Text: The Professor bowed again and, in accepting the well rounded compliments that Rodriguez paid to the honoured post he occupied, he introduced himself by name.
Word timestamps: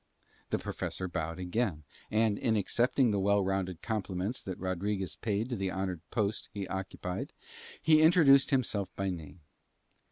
The 0.49 0.57
Professor 0.57 1.07
bowed 1.07 1.37
again 1.37 1.83
and, 2.09 2.39
in 2.39 2.55
accepting 2.55 3.11
the 3.11 3.19
well 3.19 3.43
rounded 3.45 3.83
compliments 3.83 4.41
that 4.41 4.57
Rodriguez 4.57 5.15
paid 5.15 5.47
to 5.51 5.55
the 5.55 5.71
honoured 5.71 6.01
post 6.09 6.49
he 6.51 6.67
occupied, 6.67 7.33
he 7.83 8.01
introduced 8.01 8.49
himself 8.49 8.89
by 8.95 9.11
name. 9.11 9.41